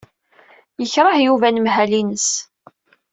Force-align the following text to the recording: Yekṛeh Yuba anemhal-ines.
Yekṛeh 0.81 1.17
Yuba 1.25 1.45
anemhal-ines. 1.49 2.29